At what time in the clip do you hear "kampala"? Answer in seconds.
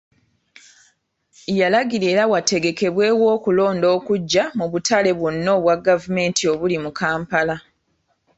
6.99-7.55